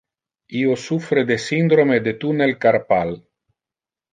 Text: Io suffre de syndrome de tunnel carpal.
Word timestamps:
Io 0.61 0.77
suffre 0.83 1.23
de 1.31 1.37
syndrome 1.43 1.99
de 2.07 2.15
tunnel 2.25 2.57
carpal. 2.65 3.15